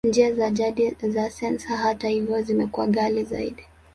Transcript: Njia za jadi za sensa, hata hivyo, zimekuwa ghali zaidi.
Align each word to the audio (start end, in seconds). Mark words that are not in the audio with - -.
Njia 0.07 0.33
za 0.35 0.49
jadi 0.49 0.95
za 1.01 1.29
sensa, 1.29 1.77
hata 1.77 2.07
hivyo, 2.09 2.41
zimekuwa 2.41 2.87
ghali 2.87 3.23
zaidi. 3.23 3.63